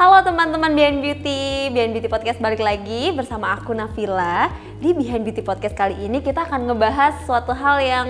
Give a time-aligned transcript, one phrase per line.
[0.00, 4.48] Halo teman-teman Behind Beauty, Behind Beauty Podcast balik lagi bersama aku Nafila.
[4.80, 8.08] Di Behind Beauty Podcast kali ini kita akan ngebahas suatu hal yang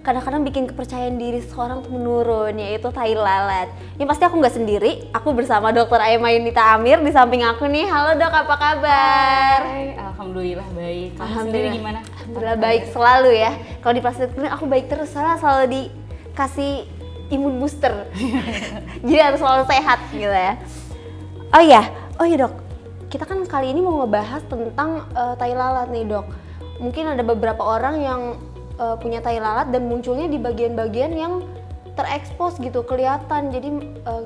[0.00, 3.68] kadang-kadang bikin kepercayaan diri seorang tuh menurun, yaitu tai lalat.
[4.00, 6.00] Ini pasti aku nggak sendiri, aku bersama Dr.
[6.00, 7.84] Aima Yunita Amir di samping aku nih.
[7.84, 9.58] Halo dok, apa kabar?
[9.76, 11.20] Hai, alhamdulillah baik.
[11.20, 11.44] Kamu Alhamdulillah.
[11.44, 12.00] sendiri gimana?
[12.00, 13.52] Alhamdulillah baik selalu ya.
[13.84, 16.88] Kalau di plastik klinik aku baik terus, soalnya selalu dikasih
[17.28, 18.08] imun booster.
[19.04, 20.56] Jadi harus selalu sehat gitu ya.
[21.50, 21.82] Oh iya,
[22.22, 22.54] oh iya dok.
[23.10, 26.30] Kita kan kali ini mau ngebahas tentang eh, tai lalat nih dok.
[26.78, 28.20] Mungkin ada beberapa orang yang
[28.78, 31.42] eh, punya tai lalat dan munculnya di bagian-bagian yang
[31.98, 33.50] terekspos gitu, kelihatan.
[33.50, 34.24] Jadi eh,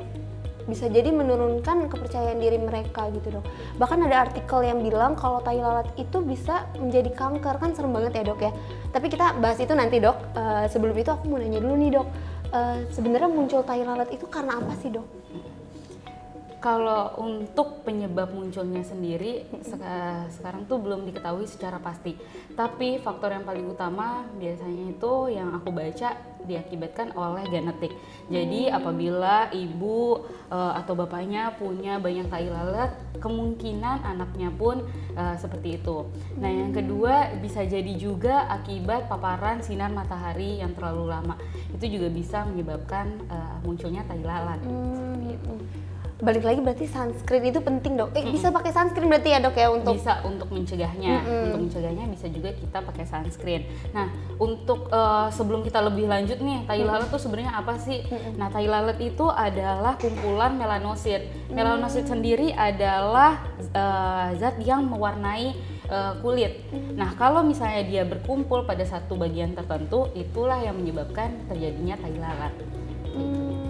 [0.69, 3.45] bisa jadi menurunkan kepercayaan diri mereka gitu dok.
[3.81, 8.21] Bahkan ada artikel yang bilang kalau tai lalat itu bisa menjadi kanker kan serem banget
[8.21, 8.53] ya dok ya.
[8.93, 10.21] Tapi kita bahas itu nanti dok.
[10.37, 12.09] Eh, sebelum itu aku mau nanya dulu nih dok.
[12.53, 15.09] Eh, Sebenarnya muncul tai lalat itu karena apa sih dok?
[16.65, 22.17] Kalau untuk penyebab munculnya sendiri seka- sekarang tuh belum diketahui secara pasti.
[22.57, 26.17] Tapi faktor yang paling utama biasanya itu yang aku baca
[26.49, 27.93] diakibatkan oleh genetik.
[28.33, 35.85] Jadi apabila ibu eh, atau bapaknya punya banyak tai lalat, kemungkinan anaknya pun eh, seperti
[35.85, 36.09] itu.
[36.41, 41.37] Nah, yang kedua bisa jadi juga akibat paparan sinar matahari yang terlalu lama.
[41.77, 44.65] Itu juga bisa menyebabkan eh, munculnya tai lalat.
[44.65, 45.55] Seperti itu.
[46.15, 48.15] Balik lagi berarti sunscreen itu penting dok.
[48.15, 51.27] Eh bisa pakai sunscreen berarti ya dok ya untuk bisa untuk mencegahnya.
[51.27, 53.67] Untuk mencegahnya bisa juga kita pakai sunscreen.
[53.91, 58.07] Nah untuk eh, sebelum kita lebih lanjut nih tai lalat tuh sebenarnya apa sih?
[58.39, 61.27] Nah tai lalat itu adalah kumpulan melanosit.
[61.51, 65.51] Melanosit sendiri adalah eh, zat yang mewarnai
[65.91, 66.63] eh, kulit.
[66.95, 72.55] Nah kalau misalnya dia berkumpul pada satu bagian tertentu itulah yang menyebabkan terjadinya tai lalat.
[73.15, 73.64] Hmm,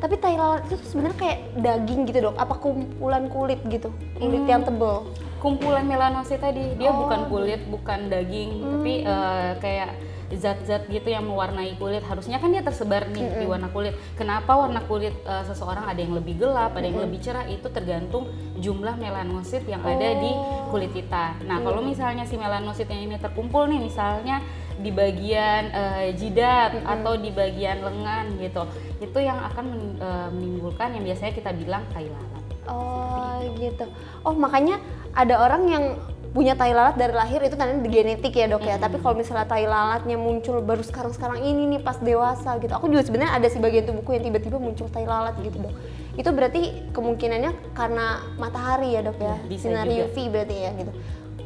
[0.00, 2.34] tapi tai lalat itu sebenarnya kayak daging gitu dok?
[2.40, 3.92] Apa kumpulan kulit gitu?
[4.16, 5.06] Kulit yang tebel?
[5.40, 6.76] kumpulan melanosit tadi.
[6.76, 9.90] Dia Oh, bukan kulit bukan daging tapi eh, kayak
[10.30, 12.06] zat-zat gitu yang mewarnai kulit.
[12.06, 13.96] Harusnya kan dia tersebar nih di warna kulit.
[14.14, 17.48] Kenapa warna kulit eh, seseorang ada yang lebih gelap ada yang lebih cerah?
[17.48, 18.30] Itu tergantung
[18.60, 20.30] jumlah melanosit yang ada di
[20.70, 21.40] kulit kita.
[21.48, 24.44] Nah kalau misalnya si melanositnya ini terkumpul nih misalnya
[24.80, 28.64] di bagian eh, jidat atau di bagian lengan gitu
[29.00, 33.88] itu yang akan men- eh, menimbulkan yang biasanya kita bilang tai lalat Oh gitu.
[34.22, 34.78] Oh makanya
[35.16, 35.84] ada orang yang
[36.30, 38.76] punya tai lalat dari lahir itu tandanya genetik ya dok ya.
[38.78, 42.70] Tapi kalau misalnya tai lalatnya muncul baru sekarang-sekarang ini nih pas dewasa gitu.
[42.76, 45.74] Aku juga sebenarnya ada sih bagian tubuhku yang tiba-tiba muncul tai lalat gitu dok.
[46.14, 49.34] Itu berarti kemungkinannya karena matahari ya dok ya.
[49.34, 50.06] Ya, bisa Sinar juga.
[50.06, 50.92] UV berarti ya gitu.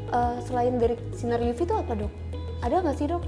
[0.05, 2.13] Eh, selain dari sinar UV itu apa dok?
[2.65, 3.21] Ada nggak sih dok?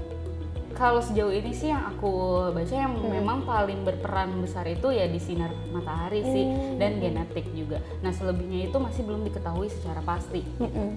[0.73, 2.09] Kalau sejauh ini sih yang aku
[2.53, 3.09] baca yang Hmm.
[3.09, 6.77] memang paling berperan besar itu ya di sinar matahari sih Hmm.
[6.77, 7.81] dan genetik juga.
[8.01, 10.41] Nah selebihnya itu masih belum diketahui secara pasti.
[10.57, 10.89] Mm-mm.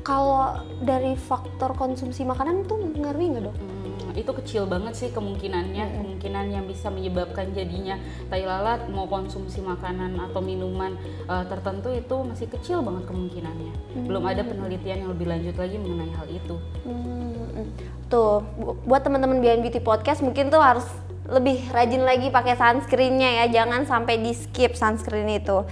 [0.00, 3.56] Kalau dari faktor konsumsi makanan tuh ngaruhi nggak dok?
[3.56, 3.75] Hmm,
[4.16, 8.00] itu kecil banget sih kemungkinannya, kemungkinan yang bisa menyebabkan jadinya
[8.32, 10.96] tai lalat mau konsumsi makanan atau minuman
[11.28, 13.72] eh, tertentu itu masih kecil banget kemungkinannya.
[14.08, 16.56] Belum ada penelitian yang lebih lanjut lagi mengenai hal itu.
[16.88, 17.68] Hmm,
[18.08, 20.88] tuh bu- buat teman-teman Behind Beauty Podcast mungkin tuh harus
[21.26, 25.66] lebih rajin lagi pakai sunscreennya ya, jangan sampai di skip sunscreen itu.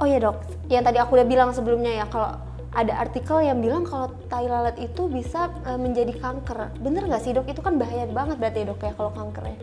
[0.00, 0.40] Oh ya dok,
[0.72, 2.32] yang tadi aku udah bilang sebelumnya ya kalau
[2.70, 6.78] ada artikel yang bilang kalau tai lalat itu bisa eh, menjadi kanker.
[6.78, 7.50] Bener nggak sih dok?
[7.50, 9.58] Itu kan bahaya banget berarti ya dok ya kalau kanker ya.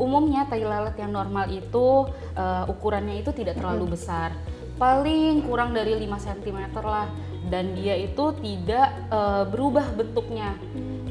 [0.00, 4.32] Umumnya tai lalat yang normal itu eh, ukurannya itu tidak terlalu besar.
[4.80, 7.06] Paling kurang dari 5 cm lah
[7.52, 10.56] dan dia itu tidak eh, berubah bentuknya.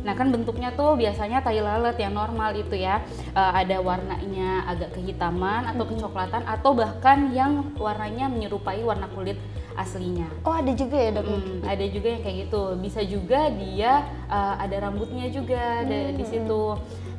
[0.02, 3.06] Nah kan bentuknya tuh biasanya tai lalat yang normal itu ya
[3.38, 9.38] eh, ada warnanya agak kehitaman atau kecoklatan atau bahkan yang warnanya menyerupai warna kulit
[9.76, 10.28] aslinya.
[10.44, 11.26] Oh ada juga ya dok?
[11.28, 12.64] Hmm, ada juga yang kayak gitu.
[12.80, 16.64] Bisa juga dia uh, ada rambutnya juga ada di situ.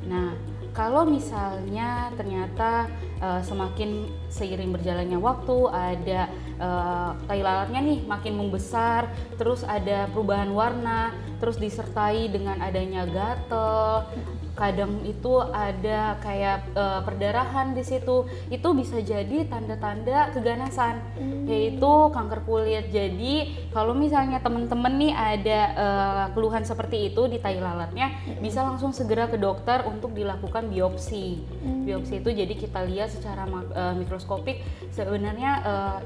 [0.07, 0.35] Nah,
[0.73, 2.89] kalau misalnya ternyata
[3.23, 6.27] uh, semakin seiring berjalannya waktu ada
[6.59, 9.07] uh, tai lalatnya nih makin membesar,
[9.39, 14.11] terus ada perubahan warna, terus disertai dengan adanya gatel,
[14.53, 18.29] kadang itu ada kayak uh, perdarahan di situ.
[18.51, 21.01] Itu bisa jadi tanda-tanda keganasan,
[21.49, 22.89] yaitu kanker kulit.
[22.93, 28.93] Jadi kalau misalnya temen-temen nih ada uh, keluhan seperti itu di tai lalatnya, bisa langsung
[28.97, 31.45] segera ke dokter untuk dilakukan biopsi.
[31.85, 34.65] Biopsi itu jadi kita lihat secara uh, mikroskopik
[34.97, 35.99] sebenarnya uh,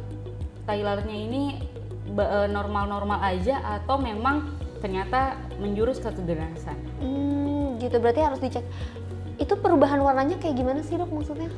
[0.66, 1.62] tai lalatnya ini
[2.18, 4.50] uh, normal-normal aja atau memang
[4.82, 6.76] ternyata menjurus ke keganasan.
[7.00, 8.64] Hmm, gitu berarti harus dicek.
[9.36, 11.52] Itu perubahan warnanya kayak gimana sih dok maksudnya?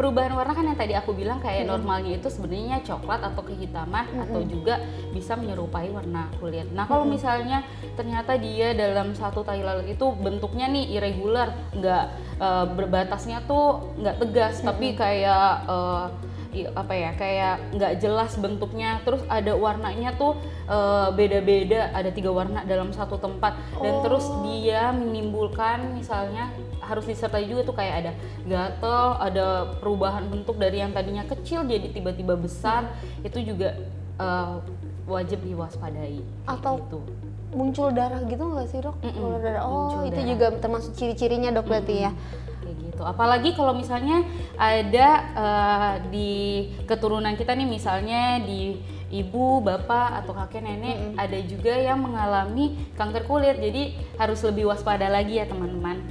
[0.00, 4.40] Perubahan warna kan yang tadi aku bilang kayak normalnya itu sebenarnya coklat atau kehitaman atau
[4.48, 4.80] juga
[5.12, 6.72] bisa menyerupai warna kulit.
[6.72, 7.60] Nah kalau misalnya
[7.94, 12.04] ternyata dia dalam satu tai lalat itu bentuknya nih irregular, nggak
[12.38, 19.22] eh, berbatasnya tuh nggak tegas, tapi kayak i- apa ya kayak nggak jelas bentuknya terus
[19.30, 20.34] ada warnanya tuh
[20.66, 26.50] eh, beda-beda ada tiga warna dalam satu tempat dan terus dia menimbulkan misalnya
[26.82, 28.12] harus disertai juga tuh kayak ada
[28.48, 29.46] gatel ada
[29.78, 32.88] perubahan bentuk dari yang tadinya kecil jadi tiba-tiba besar
[33.20, 33.76] itu juga
[34.18, 34.54] eh,
[35.08, 37.00] wajib diwaspadai Atau gitu.
[37.48, 38.92] Muncul darah gitu nggak sih dok?
[39.00, 39.62] Mm-mm, Keluar darah.
[39.64, 40.28] Oh muncul itu darah.
[40.36, 42.12] juga termasuk ciri-cirinya dok berarti ya?
[42.98, 43.06] Gitu.
[43.06, 44.26] Apalagi kalau misalnya
[44.58, 45.08] ada
[45.38, 46.30] eh, di
[46.90, 48.74] keturunan kita nih misalnya di
[49.14, 53.62] ibu, bapak atau kakek nenek ada juga yang mengalami kanker kulit.
[53.62, 56.02] Jadi harus lebih waspada lagi ya teman-teman.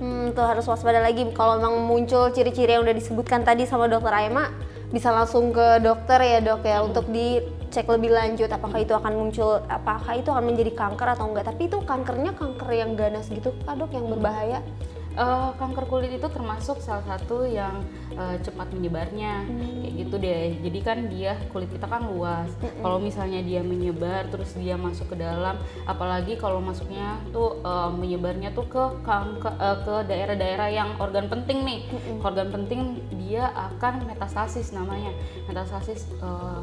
[0.00, 4.16] Hmm, tuh harus waspada lagi kalau memang muncul ciri-ciri yang udah disebutkan tadi sama dokter
[4.16, 4.48] Aima
[4.88, 9.62] bisa langsung ke dokter ya dok ya untuk dicek lebih lanjut apakah itu akan muncul
[9.68, 13.76] apakah itu akan menjadi kanker atau enggak tapi itu kankernya kanker yang ganas gitu kah
[13.78, 14.64] dok yang berbahaya
[15.10, 17.82] Eh, kanker kulit itu termasuk salah satu yang
[18.14, 19.42] eh, cepat menyebarnya
[19.82, 20.54] kayak gitu deh.
[20.62, 22.46] Jadi kan dia kulit kita kan luas.
[22.78, 28.54] Kalau misalnya dia menyebar terus dia masuk ke dalam, apalagi kalau masuknya tuh eh, menyebarnya
[28.54, 31.80] tuh ke kanker eh, ke daerah-daerah yang organ penting nih.
[32.22, 35.10] Organ penting dia akan metastasis namanya.
[35.50, 36.62] Metastasis eh,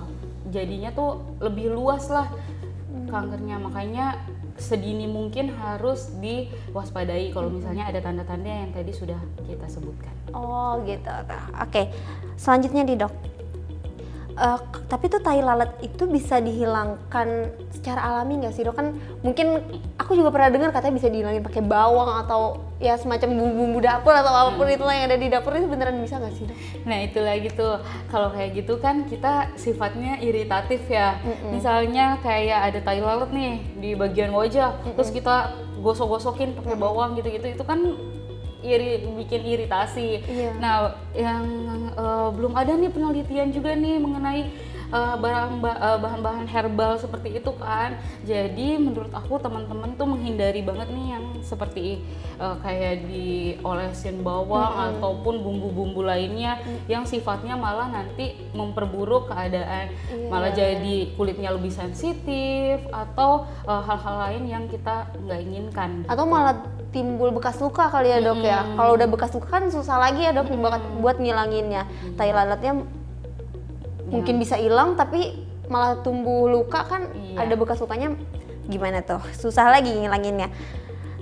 [0.56, 2.32] jadinya tuh lebih luas lah
[3.08, 4.20] kankernya makanya
[4.58, 10.14] sedini mungkin harus diwaspadai kalau misalnya ada tanda-tanda yang tadi sudah kita sebutkan.
[10.34, 11.14] oh gitu.
[11.62, 11.94] Oke
[12.36, 13.14] selanjutnya di dok.
[14.38, 18.78] K- tapi tuh tai lalat itu bisa dihilangkan secara alami nggak sih dok?
[18.78, 18.94] Kan
[19.26, 19.66] mungkin
[20.08, 24.32] aku juga pernah dengar katanya bisa dihilangin pakai bawang atau ya semacam bumbu-bumbu dapur atau
[24.32, 26.56] apa pun itulah yang ada di dapur itu beneran bisa nggak sih dok?
[26.88, 31.20] Nah itu lagi tuh kalau kayak gitu kan kita sifatnya iritatif ya.
[31.52, 35.52] Misalnya kayak ada tai lalat nih di bagian wajah, terus kita
[35.84, 37.84] gosok-gosokin pakai bawang gitu-gitu itu kan
[38.64, 40.24] iri bikin iritasi.
[40.24, 40.52] Iya.
[40.56, 41.44] Nah yang
[41.92, 44.48] eh, belum ada nih penelitian juga nih mengenai
[44.90, 47.96] eh, barang ba- eh, bahan-bahan herbal seperti itu kan.
[48.22, 52.02] Jadi menurut aku teman-teman tuh menghindari banget nih yang seperti
[52.38, 60.28] eh, kayak diolesin bawang ataupun bumbu-bumbu lainnya yang sifatnya malah nanti memperburuk keadaan, Iya.
[60.28, 65.92] malah jadi kulitnya lebih sensitif atau hal-hal lain yang kita nggak inginkan.
[66.08, 66.56] atau malah
[66.88, 68.64] timbul bekas luka kali ya dok ya.
[68.74, 71.84] Kalau udah bekas luka kan susah lagi ya dok buat buat ngilanginnya.
[72.16, 72.74] Tai lalatnya
[74.08, 75.36] mungkin bisa hilang tapi
[75.68, 77.44] malah tumbuh luka kan Iya.
[77.44, 78.16] ada bekas lukanya
[78.66, 80.48] gimana tuh susah lagi ngilanginnya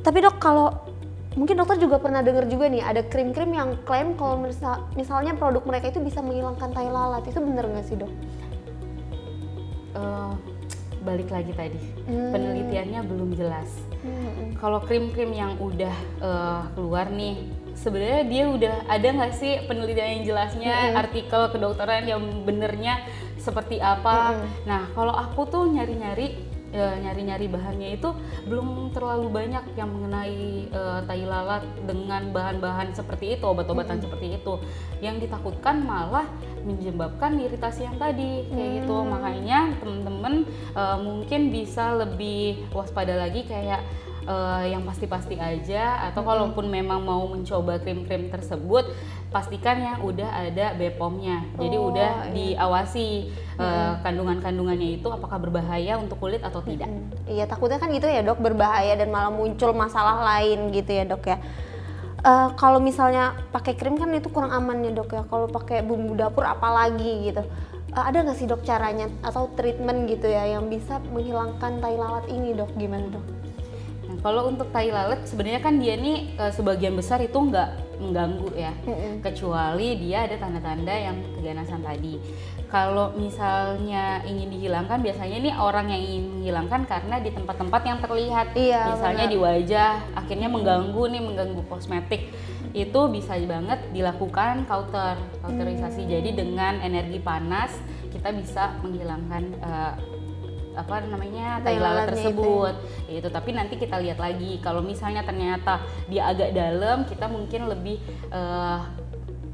[0.02, 0.70] tapi dok kalau
[1.34, 5.62] mungkin dokter juga pernah dengar juga nih ada krim-krim yang klaim kalau misal- misalnya produk
[5.62, 8.12] mereka itu bisa menghilangkan tai lalat itu bener nggak sih dok?
[9.96, 10.32] Eh,
[11.02, 12.32] balik lagi tadi Hmm.
[12.32, 13.70] penelitiannya belum jelas.
[14.56, 20.24] Kalau krim-krim yang udah eh, keluar nih, sebenarnya dia udah ada nggak sih penelitian yang
[20.26, 23.04] jelasnya, artikel kedokteran yang benernya
[23.38, 24.40] seperti apa?
[24.66, 28.10] Nah, kalau aku tuh nyari-nyari eh, nyari-nyari bahannya itu
[28.50, 34.60] belum terlalu banyak yang mengenai eh, tai lalat dengan bahan-bahan seperti itu, obat-obatan seperti itu.
[35.00, 36.26] Yang ditakutkan malah
[36.66, 38.98] menyebabkan iritasi yang tadi kayak gitu.
[39.06, 40.34] Makanya temen-temen
[40.74, 43.84] eh, mungkin bisa lebih waspada lagi kayak
[44.26, 48.90] eh, yang pasti-pasti aja atau kalaupun memang mau mencoba krim-krim tersebut
[49.30, 51.60] pastikan yang udah ada BPOM-nya.
[51.60, 52.34] Jadi Oh, udah iya.
[52.34, 53.08] diawasi
[53.56, 56.88] eh, kandungan-kandungannya itu apakah berbahaya untuk kulit atau tidak.
[56.88, 61.04] Hmm, Iya takutnya kan gitu ya dok berbahaya dan malah muncul masalah lain gitu ya
[61.08, 61.38] dok ya.
[62.26, 65.24] Eh, kalau misalnya pakai krim kan itu kurang aman ya dok ya.
[65.30, 67.46] Kalau pakai bumbu dapur apalagi gitu.
[67.96, 72.26] Eh, ada nggak sih dok caranya atau treatment gitu ya yang bisa menghilangkan tai lalat
[72.28, 72.74] ini dok?
[72.76, 73.26] Gimana dok?
[74.26, 78.74] Kalau untuk tai lalat sebenarnya kan dia nih eh, sebagian besar itu nggak mengganggu ya,
[78.82, 79.22] Mm-mm.
[79.22, 82.18] kecuali dia ada tanda-tanda yang keganasan tadi.
[82.66, 88.48] Kalau misalnya ingin dihilangkan, biasanya nih orang yang ingin menghilangkan karena di tempat-tempat yang terlihat,
[88.58, 89.32] Iya, misalnya benar.
[89.32, 92.34] di wajah, akhirnya mengganggu nih, mengganggu kosmetik.
[92.74, 96.02] Itu bisa banget dilakukan kauter, kauterisasi.
[96.04, 96.12] Hmm.
[96.18, 97.78] Jadi dengan energi panas
[98.10, 99.94] kita bisa menghilangkan eh,
[100.76, 102.74] apa namanya Tai lalat itu tersebut.
[103.08, 104.60] Itu tapi nanti kita lihat lagi.
[104.60, 107.98] Kalau misalnya ternyata dia agak dalam kita mungkin lebih
[108.30, 108.80] eh,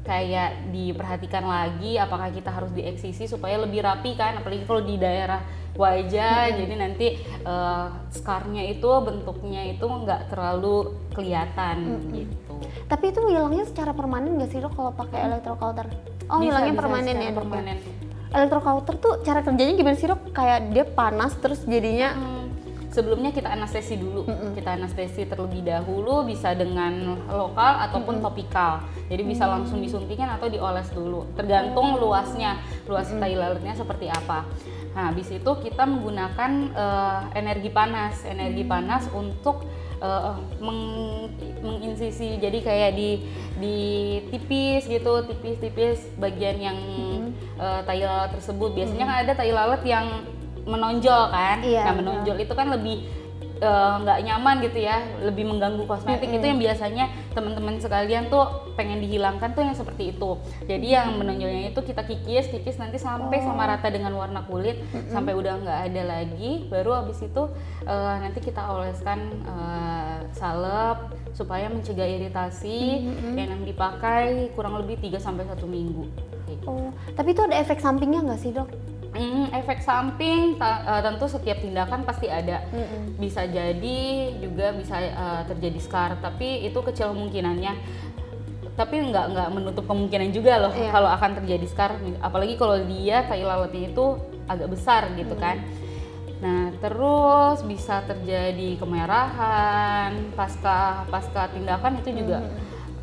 [0.02, 4.34] kayak diperhatikan lagi apakah kita harus dieksisi supaya lebih rapi kan?
[4.42, 5.38] Apalagi kalau di daerah
[5.72, 6.56] wajah Hmm.
[6.58, 7.06] jadi nanti
[7.48, 12.54] uh, scarnya itu bentuknya itu nggak terlalu kelihatan gitu.
[12.90, 15.86] Tapi itu hilangnya secara permanen nggak sih dok kalau pakai electrocauter?
[16.28, 18.11] Oh Bisa- hilangnya bisa permanen secara ya dok.
[18.32, 20.32] Electrocauter tuh cara kerjanya gimana sih dok?
[20.32, 22.48] Kayak dia panas terus jadinya Hmm,
[22.88, 24.24] sebelumnya kita anestesi dulu.
[24.56, 28.84] Kita anestesi terlebih dahulu bisa dengan lokal ataupun topikal.
[29.08, 31.28] Jadi bisa langsung disuntikan atau dioles dulu.
[31.36, 34.48] Tergantung luasnya, luas tai lalatnya seperti apa.
[34.92, 39.64] Nah, habis itu kita menggunakan eh, energi panas, energi panas untuk
[40.02, 41.30] eh, meng-
[41.62, 42.36] menginsisi.
[42.36, 43.10] Jadi kayak di
[43.56, 43.76] di
[44.28, 46.78] tipis gitu, tipis-tipis bagian yang
[47.56, 48.74] eh, tai lalat tersebut.
[48.74, 50.06] Biasanya kan ada tai lalat yang
[50.62, 51.62] menonjol kan.
[51.62, 53.06] Iya, nah, menonjol itu kan lebih
[53.62, 59.00] eh, nggak nyaman gitu ya, lebih mengganggu kosmetik itu yang biasanya teman-teman sekalian tuh pengen
[59.00, 60.38] dihilangkan tuh yang seperti itu.
[60.64, 65.32] Jadi yang menonjolnya itu kita kikis, kikis nanti sampai sama rata dengan warna kulit, sampai
[65.36, 67.42] udah nggak ada lagi, baru abis itu
[67.84, 75.48] eh, nanti kita oleskan eh, salep supaya mencegah iritasi yang dipakai kurang lebih 3 sampai
[75.48, 76.04] satu minggu.
[76.68, 78.68] Oh, tapi itu ada efek sampingnya nggak sih dok?
[79.12, 82.64] Hmm, efek samping eh, tentu setiap tindakan pasti ada.
[82.72, 83.20] Mm-mm.
[83.20, 84.00] Bisa jadi
[84.40, 87.76] juga bisa eh, terjadi scar, tapi itu kecil kemungkinannya.
[88.72, 90.88] Tapi nggak nggak menutup kemungkinan juga loh Iya.
[90.88, 91.92] kalau akan terjadi scar,
[92.24, 94.16] apalagi kalau dia tai lalatnya itu
[94.48, 95.60] agak besar gitu kan.
[96.42, 102.48] Nah, terus bisa terjadi kemerahan pasca pasca tindakan itu juga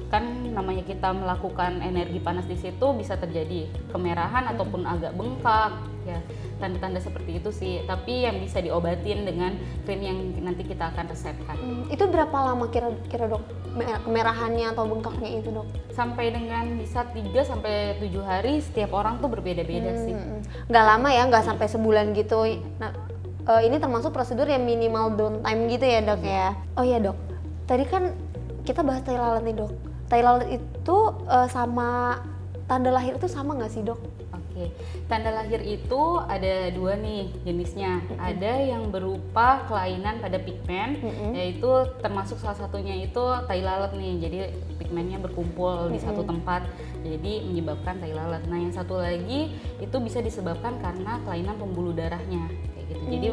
[0.10, 5.70] kan namanya kita melakukan energi panas di situ bisa terjadi kemerahan ataupun agak bengkak
[6.02, 6.18] ya
[6.58, 11.56] tanda-tanda seperti itu sih tapi yang bisa diobatin dengan krim yang nanti kita akan resepkan
[11.56, 15.68] Hmm, itu berapa lama kira-kira dok me- kemerahannya atau bengkaknya itu dok?
[15.90, 21.10] sampai dengan bisa 3 sampai 7 hari setiap orang tuh berbeda-beda sih Hmm, nggak lama
[21.10, 22.40] ya, nggak sampai sebulan gitu.
[22.80, 22.92] Nah,
[23.46, 26.48] eh, ini termasuk prosedur yang minimal downtime gitu ya dok ya.
[26.74, 27.18] Oh ya dok,
[27.66, 28.16] tadi kan
[28.64, 29.72] kita bahas tai lalat nih dok.
[30.10, 30.98] Tai lalat itu
[31.30, 32.18] eh, sama
[32.66, 34.02] tanda lahir itu sama nggak sih dok?
[34.30, 34.74] Oke,
[35.06, 38.02] tanda lahir itu ada dua nih jenisnya.
[38.18, 40.98] Ada yang berupa kelainan pada pigmen,
[41.34, 41.70] yaitu
[42.02, 44.14] termasuk salah satunya itu tai lalat nih.
[44.22, 44.38] Jadi
[44.82, 46.66] pigmennya berkumpul di satu tempat,
[47.02, 48.42] jadi menyebabkan tai lalat.
[48.50, 53.04] Nah, yang satu lagi itu bisa disebabkan karena kelainan pembuluh darahnya, kayak gitu.
[53.10, 53.28] Jadi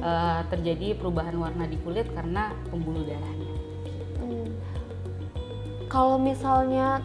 [0.00, 3.59] eh, terjadi perubahan warna di kulit karena pembuluh darahnya.
[5.90, 5.92] Hmm.
[5.92, 7.02] Kalau misalnya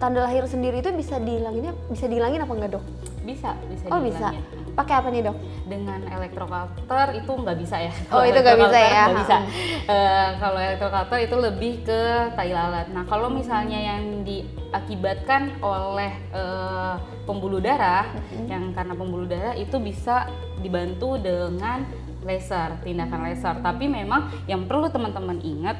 [0.00, 2.84] tanda lahir sendiri itu bisa dihilanginnya bisa dihilangin apa enggak dok?
[3.22, 4.32] Bisa, bisa Oh bisa.
[4.72, 5.36] Pakai apa nih dok?
[5.72, 7.92] dengan elektrokauter itu nggak bisa ya.
[8.12, 9.02] Oh, itu nggak bisa ya.
[9.08, 9.36] nggak bisa.
[9.88, 12.02] Eh, kalau elektrokauter itu lebih ke
[12.36, 12.92] tai lalat.
[12.92, 18.10] Nah kalau misalnya yang diakibatkan oleh eh, pembuluh darah,
[18.50, 20.28] yang karena pembuluh darah itu bisa
[20.60, 21.86] dibantu dengan
[22.22, 23.56] laser, tindakan laser.
[23.64, 25.78] Tapi memang yang perlu teman-teman ingat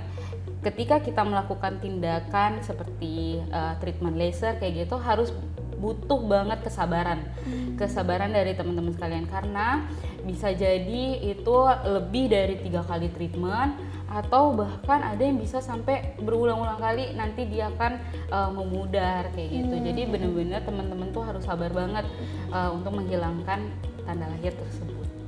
[0.63, 5.35] ketika kita melakukan tindakan seperti eh, treatment laser kayak gitu harus
[5.83, 7.27] butuh banget kesabaran.
[7.75, 9.27] Kesabaran dari teman-teman sekalian.
[9.27, 9.83] Karena
[10.23, 13.75] bisa jadi itu lebih dari tiga kali treatment
[14.13, 17.93] atau bahkan ada yang bisa sampai berulang-ulang kali nanti dia akan
[18.31, 19.75] eh, memudar kayak gitu.
[19.83, 22.07] Jadi bener-bener teman-teman tuh harus sabar banget
[22.55, 23.67] eh, untuk menghilangkan
[24.07, 25.03] tanda lahir tersebut.
[25.03, 25.22] Hmm,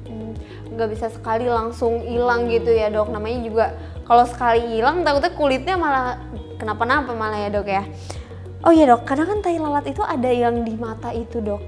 [0.74, 3.12] nggak bisa sekali langsung hilang gitu ya dok.
[3.12, 3.64] Namanya juga
[4.04, 6.18] kalau sekali hilang takutnya kulitnya malah
[6.58, 7.82] kenapa-napa malah ya dok ya.
[8.64, 9.06] Oh iya dok.
[9.06, 11.62] Kadang kan tai lalat itu ada yang di mata itu dok.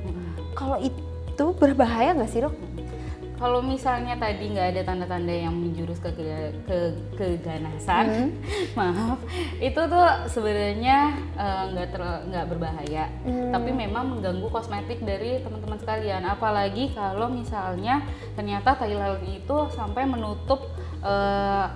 [0.56, 2.65] Kalau itu berbahaya nggak sih dok
[3.36, 6.24] Kalau misalnya tadi nggak ada tanda-tanda yang menjurus ke ke,
[6.64, 8.32] ke- keganasan,
[8.78, 9.20] maaf,
[9.58, 10.98] itu tuh sebenarnya
[11.36, 13.04] eh, nggak ter- nggak berbahaya,
[13.52, 16.24] tapi memang mengganggu kosmetik dari teman-teman sekalian.
[16.24, 18.00] Apalagi kalau misalnya
[18.32, 21.66] ternyata tai lalat itu sampai menutup eh,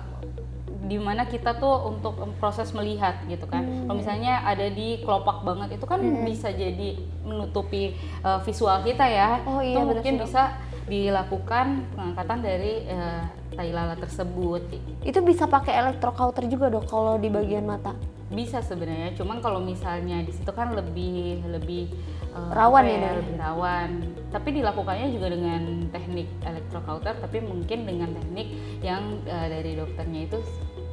[0.81, 3.61] di mana kita tuh untuk proses melihat gitu kan.
[3.85, 9.45] Kalau misalnya ada di kelopak banget itu kan bisa jadi menutupi eh, visual kita ya.
[9.45, 10.43] Oh iya, Itu mungkin sih, bisa
[10.91, 14.59] dilakukan pengangkatan dari eh, tai lalat tersebut.
[15.01, 17.95] itu bisa pakai electrocauter juga dok kalau di bagian mata
[18.27, 21.91] Bisa sebenarnya, cuman kalau misalnya di situ kan lebih lebih
[22.29, 23.15] eh, Rawan ya, Dok?
[23.17, 23.89] lebih rawan.
[24.31, 28.47] Tapi dilakukannya juga dengan teknik electrocauter, tapi mungkin dengan teknik
[28.81, 30.39] yang eh, dari dokternya itu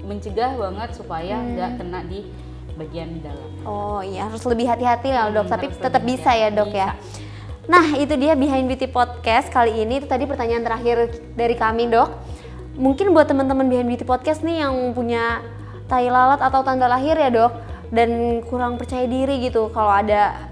[0.01, 1.55] mencegah banget supaya Hmm.
[1.55, 2.21] nggak kena di
[2.75, 3.51] bagian dalam.
[3.65, 6.79] oh iya harus lebih hati-hati lah dok Hmm, tapi tetap bisa ya dok hati-hati.
[6.81, 7.27] ya
[7.69, 9.53] nah itu dia behind beauty podcast.
[9.53, 12.09] Kali ini itu tadi pertanyaan terakhir dari kami dok.
[12.81, 15.45] Mungkin buat teman-teman behind beauty podcast nih yang punya
[15.87, 17.53] tai lalat atau tanda lahir ya dok
[17.93, 20.49] dan kurang percaya diri gitu kalau ada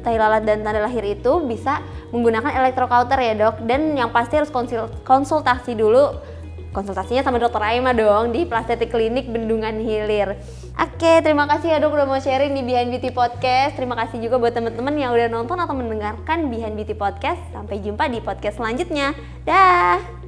[0.00, 1.80] tai lalat dan tanda lahir itu bisa
[2.12, 3.64] menggunakan electrocauter ya dok.
[3.64, 6.12] Dan yang pasti harus konsul- konsultasi dulu
[6.72, 10.40] konsultasinya sama dokter Aima dong di Plastetik Klinik Bendungan Hilir.
[10.76, 13.76] Oke, terima kasih ya dok udah mau sharing di Behind Beauty Podcast.
[13.76, 17.40] Terima kasih juga buat teman-teman yang udah nonton atau mendengarkan Behind Beauty Podcast.
[17.52, 19.12] Sampai jumpa di podcast selanjutnya.
[19.44, 20.21] Dah.